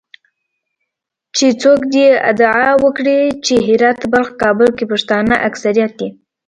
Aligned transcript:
چې 1.35 1.47
څوک 1.61 1.79
دې 1.93 2.07
ادعا 2.31 2.69
وکړي 2.83 3.19
چې 3.45 3.55
هرات، 3.67 3.99
بلخ، 4.11 4.29
کابل 4.41 4.69
کې 4.77 4.85
پښتانه 4.91 5.35
اکثریت 5.49 5.91
دي 5.99 6.09